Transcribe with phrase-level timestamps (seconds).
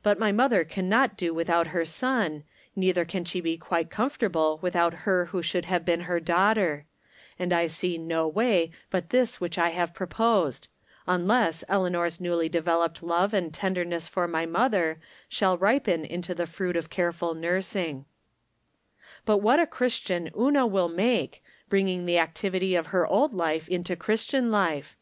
[0.00, 2.44] But my mother can not do without her son,
[2.76, 6.86] neither can she be quite comfortable without her who should have been her daughter;
[7.36, 10.68] and I see no way but this which I have proposed,
[11.08, 16.76] unless Eleanor's newly developed love and tenderness for my mother shall ripen into the fruit
[16.76, 18.04] of careful nurs ing
[19.24, 23.96] But what a Christian Una will make, bringing the activity of her old life into
[23.96, 24.96] Chiistian life